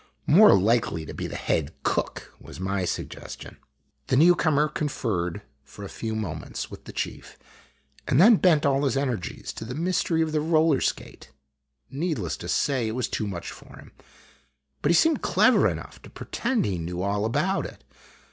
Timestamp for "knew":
16.79-17.03